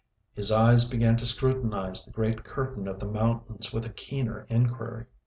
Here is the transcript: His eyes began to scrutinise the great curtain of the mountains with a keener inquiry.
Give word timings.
His 0.35 0.51
eyes 0.51 0.89
began 0.89 1.15
to 1.17 1.27
scrutinise 1.27 2.03
the 2.03 2.11
great 2.11 2.43
curtain 2.43 2.87
of 2.87 2.97
the 2.97 3.05
mountains 3.07 3.71
with 3.71 3.85
a 3.85 3.89
keener 3.89 4.47
inquiry. 4.49 5.05